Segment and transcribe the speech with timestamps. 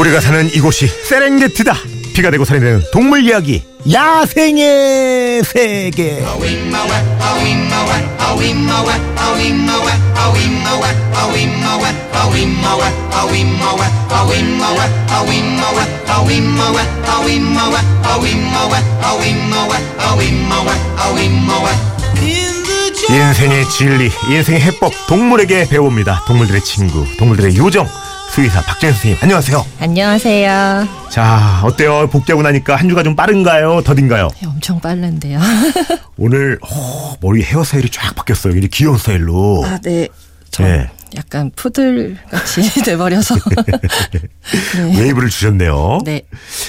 [0.00, 1.74] 우리가 사는 이곳이 세렝게티다.
[2.14, 3.62] 피가 되고 살이 되는 동물 이야기.
[3.92, 6.24] 야생의 세계.
[23.10, 26.24] 인생의 진리, 인생의 해법, 동물에게 배웁니다.
[26.26, 27.86] 동물들의 친구, 동물들의 요정.
[28.32, 29.66] 수의사 박정윤 선생님, 안녕하세요.
[29.80, 30.88] 안녕하세요.
[31.10, 32.08] 자, 어때요?
[32.08, 33.82] 복귀하고 나니까 한 주가 좀 빠른가요?
[33.82, 34.28] 더딘가요?
[34.40, 35.40] 네, 엄청 빠른데요.
[36.16, 38.56] 오늘 어, 머리 헤어 스타일이 쫙 바뀌었어요.
[38.56, 39.64] 이제 귀여운 스타일로.
[39.66, 40.08] 아, 네.
[40.50, 40.88] 저 네.
[41.16, 43.34] 약간 푸들 같이 돼버려서.
[44.12, 45.00] 네.
[45.00, 45.98] 웨이브를 주셨네요.
[46.04, 46.22] 네.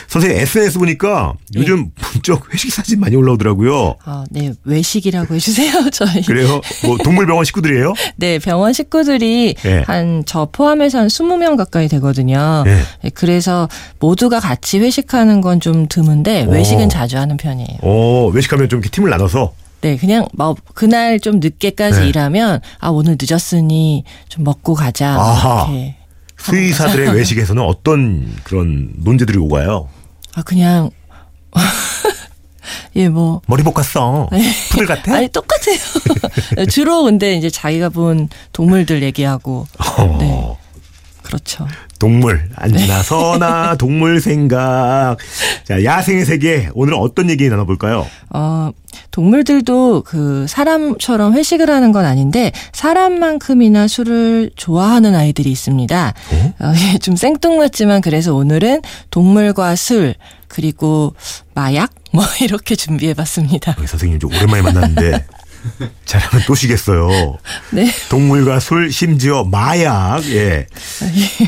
[0.08, 3.96] 선생님 SNS 보니까 요즘 문적 회식 사진 많이 올라오더라고요.
[4.06, 4.52] 어, 네.
[4.66, 6.22] 외식이라고 해주세요, 저희.
[6.24, 6.60] 그래요?
[6.84, 7.94] 뭐 동물병원 식구들이에요?
[8.18, 9.84] 네, 병원 식구들이 네.
[9.86, 12.64] 한저 포함해서 한 20명 가까이 되거든요.
[12.66, 12.82] 네.
[13.04, 16.52] 네, 그래서 모두가 같이 회식하는 건 좀 드문데 오.
[16.52, 17.78] 외식은 자주 하는 편이에요.
[17.82, 22.08] 어, 외식하면 좀 이렇게 팀을 나눠서 네, 그냥 뭐 그날 좀 늦게까지 네.
[22.10, 25.66] 일하면 아 오늘 늦었으니 좀 먹고 가자 아하.
[25.72, 25.96] 이렇게.
[26.38, 29.90] 수의사들의 외식에서는 어떤 그런 논제들이 오가요?
[30.36, 30.90] 아 그냥
[32.96, 33.42] 예 뭐.
[33.48, 34.30] 머리 볶았어.
[34.72, 35.16] 푸들 같아?
[35.16, 36.66] 아니 똑같아요.
[36.70, 39.66] 주로 근데 이제 자기가 본 동물들 얘기하고
[39.98, 40.58] 어, 네.
[41.32, 41.66] 그렇죠.
[41.98, 45.16] 동물 안 지나 서나 동물 생각.
[45.64, 48.06] 자 야생의 세계 오늘은 어떤 얘기 나눠볼까요?
[48.32, 48.72] 어,
[49.12, 56.14] 동물들도 그 사람처럼 회식을 하는 건 아닌데 사람만큼이나 술을 좋아하는 아이들이 있습니다.
[56.60, 60.16] 어, 예, 좀 생뚱맞지만 그래서 오늘은 동물과 술
[60.50, 61.16] 그리고
[61.54, 63.76] 마약 뭐 이렇게 준비해봤습니다.
[63.80, 65.26] 우리 선생님 좀 오랜만에 만났는데
[66.06, 67.38] 잘하면 또 쉬겠어요.
[67.72, 67.88] 네.
[68.10, 70.66] 동물과 술 심지어 마약 예.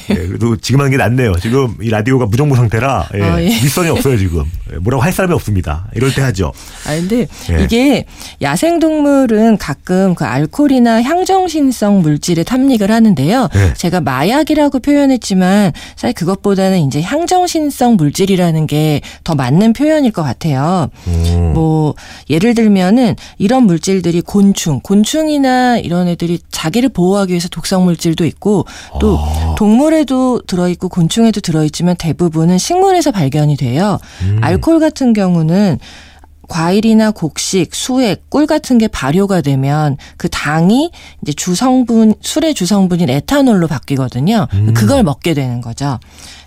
[0.09, 1.35] 예, 그래도 지금 하는 게 낫네요.
[1.40, 3.47] 지금 이 라디오가 무정부 상태라 예, 아, 예.
[3.47, 4.46] 윗선이 없어요 지금.
[4.72, 5.88] 예, 뭐라고 할 사람이 없습니다.
[5.96, 6.52] 이럴 때 하죠.
[6.85, 7.63] 아 근데 예.
[7.63, 8.06] 이게
[8.41, 13.50] 야생 동물은 가끔 그 알코올이나 향정신성 물질에 탐닉을 하는데요.
[13.56, 13.73] 예.
[13.75, 20.90] 제가 마약이라고 표현했지만 사실 그것보다는 이제 향정신성 물질이라는 게 더 맞는 표현일 것 같아요.
[21.07, 21.52] 음.
[21.53, 21.96] 뭐
[22.29, 28.66] 예를 들면은 이런 물질 들이 곤충, 곤충이나 이런 애들이 자기를 보호하기 위해서 독성 물질도 있고
[29.00, 29.56] 또 아.
[29.58, 33.97] 동물에도 들어 있고 곤충에도 들어 있지만 대부분은 식물에서 발견이 돼요.
[34.22, 34.38] 음.
[34.41, 35.80] 알코올 같은 경우는
[36.48, 43.68] 과일이나 곡식, 수액, 꿀 같은 게 발효가 되면 그 당이 이제 주성분, 술의 주성분인 에탄올로
[43.68, 44.48] 바뀌거든요.
[44.53, 44.74] 음.
[44.74, 46.00] 그걸 먹게 되는 거죠.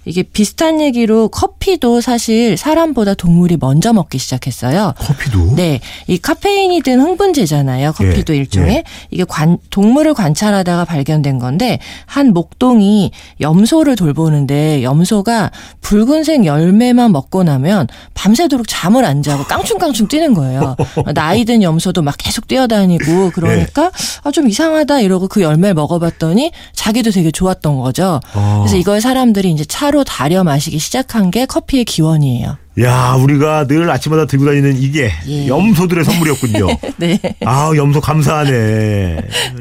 [0.06, 4.95] 이게 비슷한 얘기로 커피도 사실 사람보다 동물이 먼저 먹기 시작했어요.
[4.97, 5.56] 커피도?
[5.56, 7.93] 네, 이 카페인이 든 흥분제잖아요.
[7.93, 8.85] 커피도 예, 일종의 예.
[9.11, 17.89] 이게 관, 동물을 관찰하다가 발견된 건데 한 목동이 염소를 돌보는데 염소가 붉은색 열매만 먹고 나면
[18.15, 20.77] 밤새도록 잠을 안 자고 깡충깡충 뛰는 거예요.
[21.15, 23.91] 나이든 염소도 막 계속 뛰어다니고 그러니까
[24.23, 28.21] 아, 좀 이상하다 이러고 그 열매를 먹어봤더니 자기도 되게 좋았던 거죠.
[28.35, 28.59] 아.
[28.61, 32.59] 그래서 이걸 사람들이 이제 차로 달여 마시기 시작한 게 커피의 기원이에요.
[32.83, 35.47] 야, 우리가 늘 아침마다 들고 다니는 이게 예.
[35.47, 36.67] 염소들의 선물이었군요.
[36.99, 37.19] 네.
[37.47, 39.19] 아, 염소 감사하네.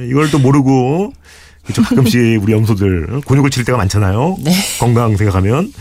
[0.09, 1.13] 이걸 또 모르고
[1.65, 4.37] 그쵸, 가끔씩 우리 염소들 곤욕을 치를 때가 많잖아요.
[4.41, 4.51] 네.
[4.79, 5.73] 건강 생각하면.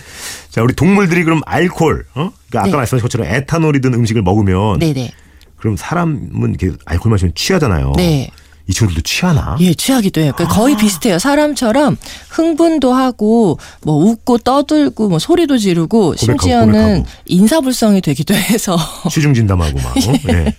[0.50, 2.30] 자, 우리 동물들이 그럼 알코올, 어?
[2.48, 2.76] 그러니까 아까 네.
[2.76, 5.10] 말씀하신 것처럼 에탄올이 든 음식을 먹으면 네네.
[5.56, 7.92] 그럼 사람은 이렇게 알코올 마시면 취하잖아요.
[7.96, 8.30] 네.
[8.66, 9.58] 이 친구들도 취하나?
[9.60, 10.32] 예, 취하기도 해요.
[10.34, 11.18] 그러니까 거의 비슷해요.
[11.18, 11.98] 사람처럼
[12.30, 17.06] 흥분도 하고 뭐 웃고 떠들고 뭐 소리도 지르고 고백하고, 심지어는 고백하고.
[17.26, 18.78] 인사불성이 되기도 해서
[19.10, 19.94] 시중 진담하고 막.
[19.96, 20.12] 어?
[20.32, 20.56] 네.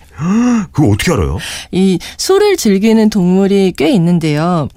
[0.71, 1.39] 그거 어떻게 알아요?
[1.71, 4.69] 이 술을 즐기는 동물이 꽤 있는데요.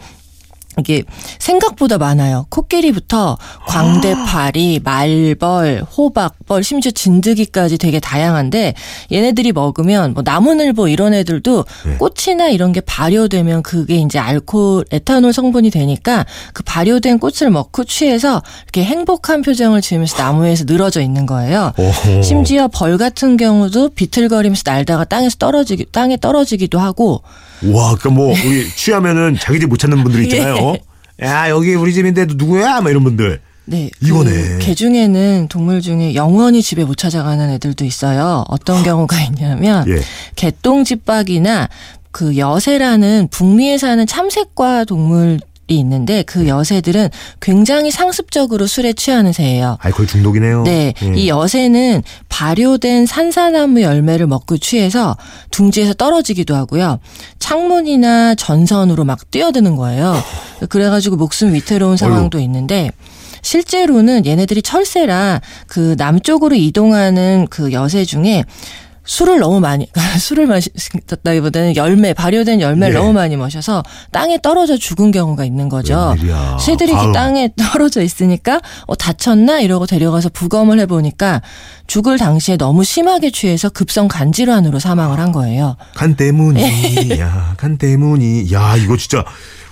[0.78, 1.03] 이게
[1.39, 2.47] 생각보다 많아요.
[2.50, 8.75] 코끼리부터 광대파리, 말벌, 호박벌, 심지어 진드기까지 되게 다양한데
[9.12, 11.97] 얘네들이 먹으면 뭐 나무늘보 이런 애들도 네.
[11.98, 18.42] 꽃이나 이런 게 발효되면 그게 이제 알코올, 에탄올 성분이 되니까 그 발효된 꽃을 먹고 취해서
[18.65, 21.72] 이렇게 행복한 표정을 지으면서 나무에서 늘어져 있는 거예요.
[21.77, 22.22] 오호.
[22.22, 27.22] 심지어 벌 같은 경우도 비틀거리면서 날다가 땅에서 떨어지기 땅에 떨어지기도 하고
[27.66, 30.77] 와, 그러니까 뭐 우리 취하면은 자기 집못 찾는 분들 있잖아요.
[31.22, 32.81] 야, 여기 우리 집인데 누구야?
[32.81, 33.41] 막 이런 분들.
[33.65, 33.91] 네.
[34.03, 34.31] 이거네.
[34.59, 38.45] 그개 중에는 동물 중에 영원히 집에 못 찾아가는 애들도 있어요.
[38.49, 40.01] 어떤 경우가 있냐면 예.
[40.37, 41.69] 개똥집박이나
[42.10, 45.39] 그 여새라는 북미에 사는 참새과 동물이
[45.74, 47.10] 있는데 그 여새들은
[47.41, 49.76] 굉장히 상습적으로 술에 취하는 새예요.
[49.80, 50.62] 알코올 중독이네요.
[50.65, 51.15] 네, 예.
[51.15, 55.16] 이 여새는 발효된 산사나무 열매를 먹고 취해서
[55.50, 56.98] 둥지에서 떨어지기도 하고요.
[57.38, 60.15] 창문이나 전선으로 막 뛰어드는 거예요.
[60.68, 62.91] 그래가지고 목숨 위태로운 상황도 있는데
[63.42, 68.44] 실제로는 얘네들이 철새라 그 남쪽으로 이동하는 그 여새 중에
[69.09, 69.89] 술을 너무 많이
[70.21, 72.99] 술을 마셨다기보다는 열매 발효된 열매를 예.
[72.99, 73.83] 너무 많이 마셔서
[74.13, 76.15] 땅에 떨어져 죽은 경우가 있는 거죠.
[76.15, 76.59] 웬일이야.
[76.60, 76.93] 새들이.
[76.93, 81.41] 그 땅에 떨어져 있으니까 어 다쳤나 이러고 데려가서 부검을 해보니까
[81.87, 85.77] 죽을 당시에 너무 심하게 취해서 급성 간 질환으로 사망을 한 거예요.
[85.95, 88.53] 간 때문이야, 간 때문이.
[88.53, 89.25] 야, 이거 진짜,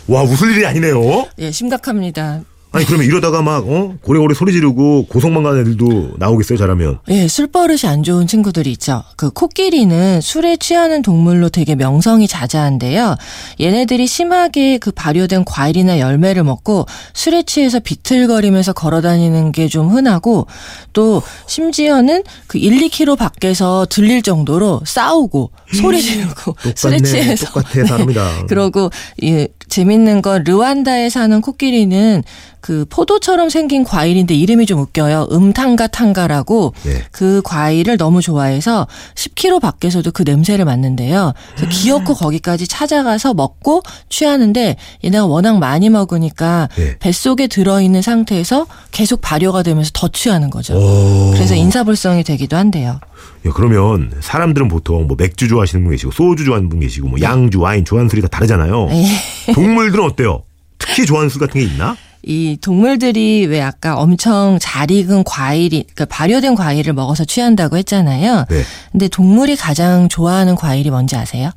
[0.09, 1.27] 와, 웃을 일이 아니네요?
[1.39, 2.41] 예, 심각합니다.
[2.76, 3.94] 아니, 그러면 이러다가 막, 어?
[4.02, 6.99] 고래고래 소리 지르고 고성만 가는 애들도 나오겠어요, 잘하면.
[7.08, 9.02] 예, 술버릇이 안 좋은 친구들이 있죠.
[9.17, 13.17] 그 코끼리는 술에 취하는 동물로 되게 명성이 자자한데요.
[13.61, 20.46] 얘네들이 심하게 그 발효된 과일이나 열매를 먹고 술에 취해서 비틀거리면서 걸어 다니는 게 좀 흔하고
[20.93, 28.46] 또 심지어는 그 1, 2km 밖에서 들릴 정도로 싸우고 소리 지르고 술에 취해서 똑같아, 사람이다.
[28.49, 28.90] 그러고
[29.20, 32.23] 이 재밌는 건 르완다에 사는 코끼리는
[32.61, 35.29] 그 포도처럼 생긴 과일인데 이름이 좀 웃겨요.
[35.31, 37.05] 음탕가 탕가라고 네.
[37.13, 41.33] 그 과일을 너무 좋아해서 10km 밖에서도 그 냄새를 맡는데요.
[41.55, 44.75] 그래서 기어코 거기까지 찾아가서 먹고 취하는데
[45.05, 46.99] 얘네가 워낙 많이 먹으니까 네.
[46.99, 50.75] 뱃속에 들어있는 상태에서 계속 발효가 되면서 더 취하는 거죠.
[50.75, 51.31] 오.
[51.35, 52.99] 그래서 인사불성이 되기도 한대요.
[53.46, 57.61] 야, 그러면 사람들은 보통 뭐 맥주 좋아하시는 분 계시고 소주 좋아하는 분 계시고 뭐 양주,
[57.61, 58.88] 와인 좋아하는 술이 다 다르잖아요.
[58.90, 59.52] 예.
[59.52, 60.43] 동물들은 어때요?
[60.78, 61.96] 특히 좋아하는 술 같은 게 있나?
[62.28, 68.46] 이 동물들이 왜 아까 엄청 잘 익은 과일이 그러니까 발효된 과일을 먹어서 취한다고 했잖아요.
[68.50, 68.62] 네.
[68.90, 71.50] 근데 동물이 가장 좋아하는 과일이 뭔지 아세요?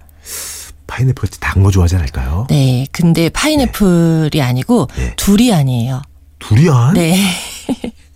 [0.86, 2.46] 파인애플 같이 단 거 좋아하지 않을까요?
[2.50, 2.86] 네.
[2.92, 5.14] 근데 파인애플이 아니고 네.
[5.16, 6.02] 두리안이에요.
[6.40, 6.94] 두리안?
[6.94, 7.16] 네.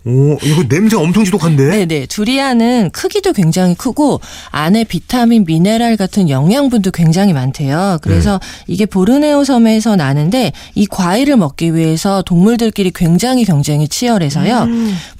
[0.05, 1.69] 오, 이거 냄새 엄청 지독한데?
[1.69, 2.05] 네, 네.
[2.05, 4.19] 두리안은 크기도 굉장히 크고
[4.51, 7.99] 안에 비타민, 미네랄 같은 영양분도 굉장히 많대요.
[8.01, 14.67] 그래서 이게 보르네오 섬에서 나는데 이 과일을 먹기 위해서 동물들끼리 굉장히 경쟁이 치열해서요.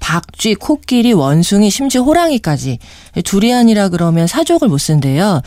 [0.01, 2.79] 박쥐, 코끼리, 원숭이, 심지어 호랑이까지
[3.23, 5.41] 두리안이라 그러면 사족을 못 쓴대요.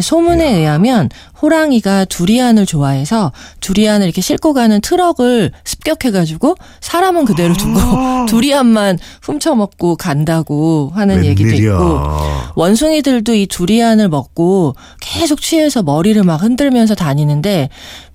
[0.00, 1.10] 소문에 의하면
[1.40, 10.90] 호랑이가 두리안을 좋아해서 두리안을 이렇게 싣고 가는 트럭을 습격해가지고 사람은 그대로 두고 두리안만 훔쳐먹고 간다고
[10.94, 11.72] 하는 얘기도 웬일이야.
[11.72, 12.00] 있고
[12.54, 17.68] 원숭이들도 이 두리안을 먹고 계속 취해서 머리를 막 흔들면서 다니는데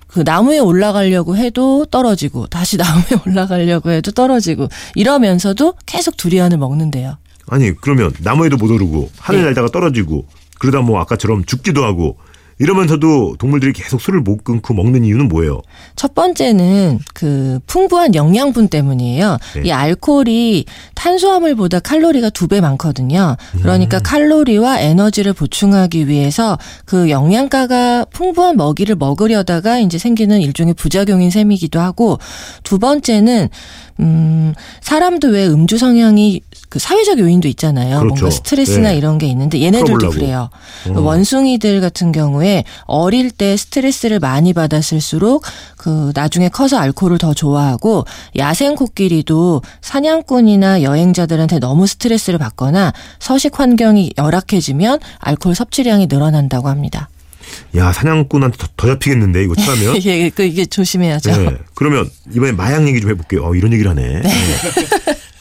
[0.08, 7.18] 그 나무에 올라가려고 해도 떨어지고 다시 나무에 올라가려고 해도 떨어지고 이러면서도 계속 두리안을 먹는데요.
[7.50, 9.46] 아니, 그러면 나무에도 못 오르고 하늘 네.
[9.46, 10.26] 날다가 떨어지고
[10.58, 12.16] 그러다 뭐 아까처럼 죽기도 하고
[12.60, 15.62] 이러면서도 동물들이 계속 술을 못 끊고 먹는 이유는 뭐예요?
[15.94, 19.38] 첫 번째는 그 풍부한 영양분 때문이에요.
[19.54, 19.62] 네.
[19.66, 20.64] 이 알코올이
[20.96, 23.36] 탄수화물보다 칼로리가 두 배 많거든요.
[23.54, 23.60] 음.
[23.62, 31.78] 그러니까 칼로리와 에너지를 보충하기 위해서 그 영양가가 풍부한 먹이를 먹으려다가 이제 생기는 일종의 부작용인 셈이기도
[31.78, 32.18] 하고
[32.64, 33.50] 두 번째는
[34.00, 38.00] 음 사람도 왜 음주 성향이 그 사회적 요인도 있잖아요.
[38.00, 38.06] 그렇죠.
[38.06, 38.96] 뭔가 스트레스나 네.
[38.96, 40.10] 이런 게 있는데 얘네들도.
[40.10, 40.50] 그래요.
[40.88, 41.00] 어.
[41.00, 45.44] 원숭이들 같은 경우에 어릴 때 스트레스를 많이 받았을수록
[45.76, 48.04] 그 나중에 커서 알코올을 더 좋아하고
[48.36, 57.08] 야생 코끼리도 사냥꾼이나 여행자들한테 너무 스트레스를 받거나 서식 환경이 열악해지면 알코올 섭취량이 늘어난다고 합니다.
[57.76, 59.96] 야, 사냥꾼한테 더, 더 잡히겠는데, 이거 취하면?
[59.96, 61.30] 이게 그 이게 조심해야죠.
[61.30, 61.56] 네.
[61.74, 63.44] 그러면 이번에 마약 얘기 좀 해볼게요.
[63.44, 64.20] 어, 이런 얘기를 하네.
[64.20, 64.30] 네.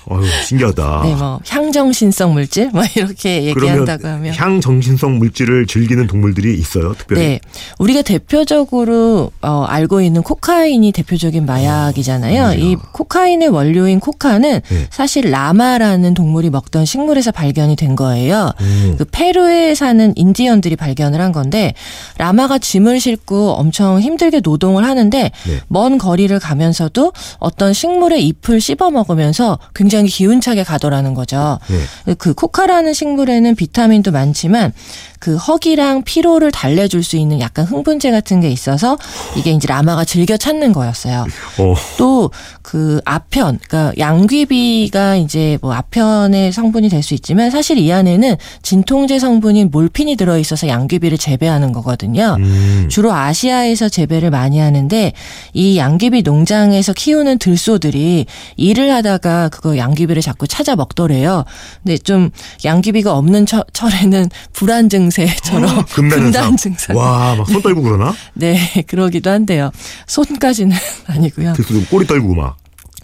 [0.09, 1.01] 어휴, 신기하다.
[1.03, 7.21] 네, 뭐 향정신성 물질 뭐 이렇게 얘기한다고 하면 향정신성 물질을 즐기는 동물들이 있어요, 특별히.
[7.21, 7.39] 네.
[7.79, 12.43] 우리가 대표적으로 어, 알고 있는 코카인이 대표적인 마약이잖아요.
[12.45, 14.87] 아, 이 코카인의 원료인 코카는 네.
[14.89, 18.51] 사실 라마라는 동물이 먹던 식물에서 발견이 된 거예요.
[18.61, 18.95] 음.
[18.97, 21.73] 그 페루에 사는 인디언들이 발견을 한 건데
[22.17, 25.59] 라마가 짐을 싣고 엄청 힘들게 노동을 하는데 네.
[25.67, 31.59] 먼 거리를 가면서도 어떤 식물의 잎을 씹어 먹으면서 굉장히 기운차게 가더라는 거죠.
[32.05, 32.13] 네.
[32.15, 34.71] 그 코카라는 식물에는 비타민도 많지만
[35.19, 38.97] 그 허기랑 피로를 달래줄 수 있는 약간 흥분제 같은 게 있어서
[39.35, 41.25] 이게 이제 라마가 즐겨 찾는 거였어요.
[41.57, 48.35] 어, 또그 아편, 그러니까 양귀비가 이제 뭐 아편의 성분이 될 수 있지만 사실 이 안에는
[48.63, 52.35] 진통제 성분인 몰핀이 들어 있어서 양귀비를 재배하는 거거든요.
[52.39, 52.87] 음.
[52.89, 55.13] 주로 아시아에서 재배를 많이 하는데
[55.53, 58.25] 이 양귀비 농장에서 키우는 들소들이
[58.57, 61.43] 일을 하다가 그거 양 귀비를 자꾸 찾아 먹더래요.
[61.83, 62.29] 근데 좀
[62.65, 66.43] 양귀비가 없는 처, 철에는 불안 증세처럼 금단 현상.
[66.43, 66.95] 금단 증상.
[66.95, 68.13] 와, 막 손 떨고 그러나?
[68.33, 69.71] 네, 그러기도 한데요.
[70.07, 70.75] 손까지는
[71.07, 71.53] 아니고요.
[71.67, 72.57] 좀 꼬리 떨고 막.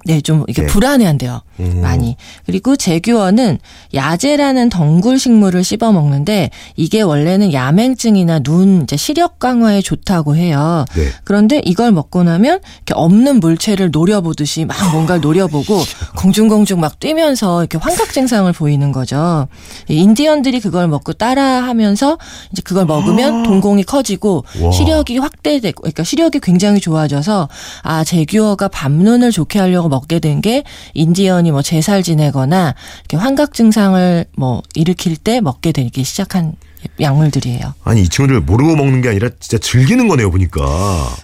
[0.05, 0.67] 네, 좀 이게 네.
[0.67, 1.41] 불안해한대요.
[1.59, 1.81] 음.
[1.81, 2.17] 많이.
[2.45, 3.59] 그리고 제규어는
[3.93, 10.85] 야제라는 덩굴 식물을 씹어 먹는데 이게 원래는 야맹증이나 눈 이제 시력 강화에 좋다고 해요.
[10.95, 11.07] 네.
[11.23, 15.81] 그런데 이걸 먹고 나면 이렇게 없는 물체를 노려보듯이 막 뭔가를 노려보고
[16.17, 19.47] 공중공중 막 뛰면서 이렇게 환각 증상을 보이는 거죠.
[19.89, 22.17] 이 인디언들이 그걸 먹고 따라하면서
[22.51, 24.71] 이제 그걸 먹으면 동공이 커지고 와.
[24.71, 27.47] 시력이 확대되고 그러니까 시력이 굉장히 좋아져서
[27.83, 30.63] 아 제규어가 밤눈을 좋게 하려고 먹게 된 게
[30.95, 36.53] 인디언이 뭐 제살 지내거나 이렇게 환각 증상을 뭐 일으킬 때 먹게 되기 시작한
[36.99, 37.75] 약물들이에요.
[37.85, 40.61] 아니 이 친구들 모르고 먹는 게 아니라 진짜 즐기는 거네요 보니까.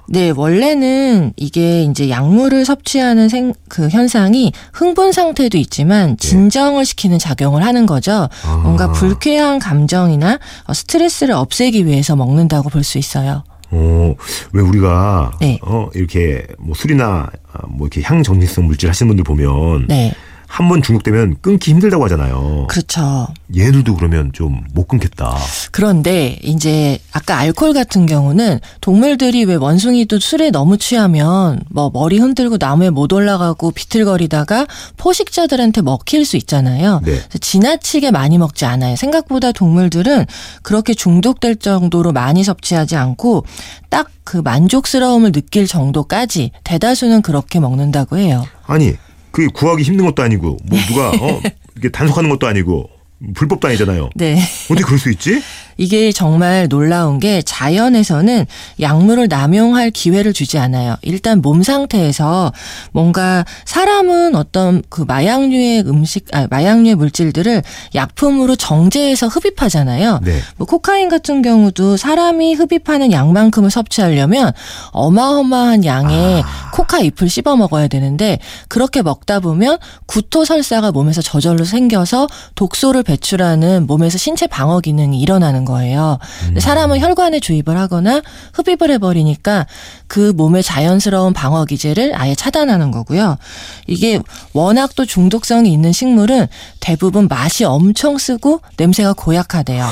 [0.08, 7.66] 네, 원래는 이게 이제 약물을 섭취하는 생, 그 현상이 흥분 상태도 있지만 진정을 시키는 작용을
[7.66, 8.30] 하는 거죠.
[8.46, 8.56] 아.
[8.64, 13.44] 뭔가 불쾌한 감정이나 어, 스트레스를 없애기 위해서 먹는다고 볼 수 있어요.
[13.72, 14.16] 어,
[14.54, 15.60] 왜 우리가 네.
[15.62, 20.14] 어 이렇게 뭐 술이나 아, 뭐 이렇게 향 정리성 물질 하시는 분들 보면 네,
[20.50, 22.66] 한 번 중독되면 끊기 힘들다고 하잖아요.
[22.68, 23.28] 그렇죠.
[23.56, 25.36] 얘들도 그러면 좀 못 끊겠다.
[25.72, 32.58] 그런데 이제 아까 알코올 같은 경우는 동물들이 왜 원숭이도 술에 너무 취하면 뭐 머리 흔들고
[32.60, 37.02] 나무에 못 올라가고 비틀거리다가 포식자들한테 먹힐 수 있잖아요.
[37.06, 37.20] 네.
[37.40, 38.96] 지나치게 많이 먹지 않아요.
[38.96, 40.26] 생각보다 동물들은
[40.62, 43.46] 그렇게 중독될 정도로 많이 섭취하지 않고
[43.90, 48.46] 딱 그 만족스러움을 느낄 정도까지 대다수는 그렇게 먹는다고 해요.
[48.68, 48.94] 아니
[49.32, 51.42] 그게 구하기 힘든 것도 아니고 뭐 누가 어
[51.78, 52.90] 이게 단속하는 것도 아니고
[53.36, 54.10] 불법도 아니잖아요.
[54.16, 54.40] 네.
[54.66, 55.42] 어떻게 그럴 수 있지?
[55.80, 58.46] 이게 정말 놀라운 게 자연에서는
[58.82, 60.98] 약물을 남용할 기회를 주지 않아요.
[61.02, 62.52] 일단 몸 상태에서
[62.92, 67.64] 뭔가 사람은 어떤 그 마약류의 음식, 아, 마약류의 물질들을
[67.96, 70.20] 약품으로 정제해서 흡입하잖아요.
[70.22, 70.42] 네.
[70.58, 74.52] 뭐 코카인 같은 경우도 사람이 흡입하는 양만큼을 섭취하려면
[74.92, 76.44] 어마어마한 양의
[76.74, 83.88] 코카 잎을 씹어 먹어야 되는데 그렇게 먹다 보면 구토 설사가 몸에서 저절로 생겨서 독소를 배출하는
[83.88, 86.18] 몸에서 신체 방어 기능이 일어나는 거예요.
[86.46, 88.22] 근데 사람은 혈관에 주입을 하거나
[88.54, 89.68] 흡입을 해버리니까
[90.08, 93.38] 그 몸의 자연스러운 방어 기제를 아예 차단하는 거고요.
[93.86, 94.20] 이게
[94.54, 96.48] 워낙 또 중독성이 있는 식물은
[96.80, 99.88] 대부분 맛이 엄청 쓰고 냄새가 고약하대요.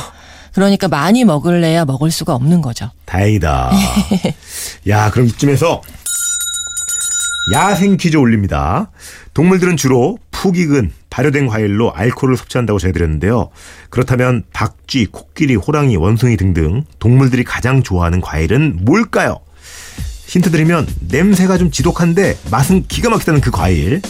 [0.54, 2.90] 그러니까 많이 먹을래야 먹을 수가 없는 거죠.
[3.06, 3.72] 다행이다.
[4.90, 5.82] 야, 그럼 이쯤에서
[7.54, 8.90] 야생 퀴즈 올립니다.
[9.42, 13.50] 동물들은 주로 푹 익은 발효된 과일로 알코올을 섭취한다고 전해드렸는데요.
[13.92, 19.38] 그렇다면 박쥐, 코끼리, 호랑이, 원숭이 등등 동물들이 가장 좋아하는 과일은 뭘까요?
[20.26, 24.02] 힌트 드리면 냄새가 좀 지독한데 맛은 기가 막히다는 그 과일.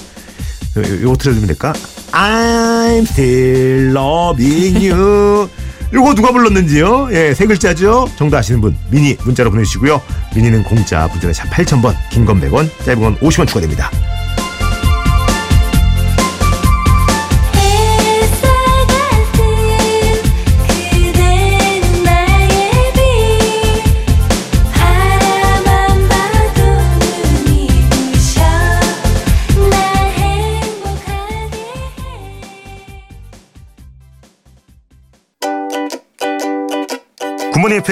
[0.77, 1.73] 요- 요거 들려주면 될까?
[2.13, 5.49] I'm still loving you.
[5.93, 7.09] 요거 누가 불렀는지요?
[7.11, 8.09] 예, 세 글자죠?
[8.17, 10.01] 정답 아시는 분 미니 문자로 보내주시고요.
[10.37, 13.91] 미니는 공짜, 문자는 샵 8000번, 긴 건 100원, 짧은 건 50원 추가됩니다.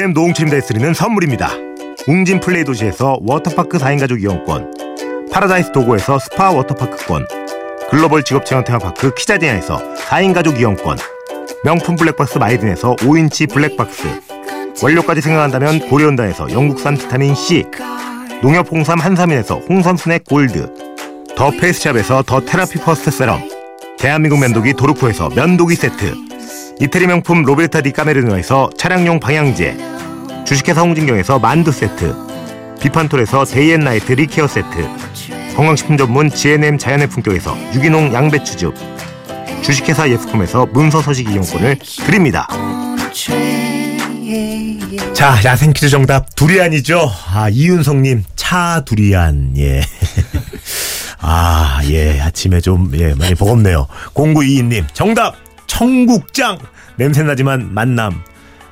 [0.05, 1.49] FM 노홍철입니다 드리는 선물입니다.
[2.07, 7.25] 웅진 플레이 도시에서 워터파크 4인 가족 이용권, 파라다이스 도고에서 스파 워터파크권,
[7.89, 10.99] 글로벌 직업 체험 테마파크 키자니아에서 4인 가족 이용권,
[11.63, 14.03] 명품 블랙박스 마이든에서 5인치 블랙박스,
[14.83, 17.65] 원료까지 생각한다면 고려은단에서 영국산 비타민 C,
[18.43, 20.71] 농협 홍삼 한삼인에서 홍삼 스낵 골드,
[21.35, 23.41] 더 페이스샵에서 더 테라피 퍼스트 세럼,
[23.97, 26.13] 대한민국 면도기 도르코에서 면도기 세트,
[26.79, 29.94] 이태리 명품 로베르타 디 까메리노에서 차량용 방향제
[30.45, 32.13] 주식회사 홍진경에서 만두 세트
[32.79, 34.87] 비판톨에서 Day and Night 리케어 세트
[35.55, 38.73] 건강식품 전문 GNM 자연의 품격에서 유기농 양배추즙
[39.63, 42.47] 주식회사 예스콤에서 문서 서식 이용권을 드립니다
[45.13, 49.81] 자 야생 퀴즈 정답 두리안이죠 아 이윤성 님 차 두리안 예
[51.19, 53.87] 아, 예, 아침에 좀, 예, 많이 버겁네요.
[54.13, 55.33] 0922 님, 정답!
[55.65, 56.59] 청국장!
[56.97, 58.21] 냄새 나지만 만남.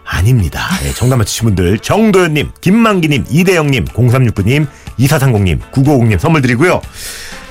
[0.05, 0.67] 아닙니다.
[0.85, 4.67] 예, 정답 맞추신 분들, 정도현님, 김만기님, 이대영님, 0369님,
[4.99, 6.81] 2430님, 950님 선물 드리고요.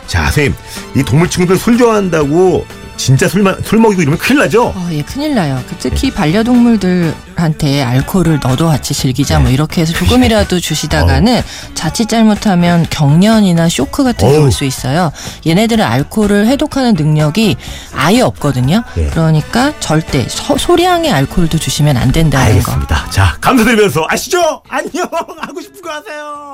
[0.06, 0.54] 자, 선생님,
[0.96, 2.66] 이 동물 친구들 술 좋아한다고
[2.96, 4.66] 진짜 술, 마, 술 먹이고 이러면 큰일 나죠?
[4.66, 5.60] 어, 예, 큰일 나요.
[5.68, 11.42] 그 특히 반려동물들한테 알코올을 너도 같이 즐기자 뭐 이렇게 해서 조금이라도 주시다가는
[11.74, 14.44] 자칫 잘못하면 경련이나 쇼크 같은 게 어우.
[14.44, 15.10] 올 수 있어요.
[15.46, 17.56] 얘네들은 알코올을 해독하는 능력이
[17.94, 18.84] 아예 없거든요.
[18.98, 19.06] 예.
[19.06, 22.72] 그러니까 절대 소, 소량의 알코올도 주시면 안 된다는 거.
[22.72, 23.06] 알겠습니다.
[23.10, 24.62] 자, 감사드리면서 아시죠?
[24.68, 25.08] 안녕!
[25.40, 26.50] 하고 싶은 거 하세요!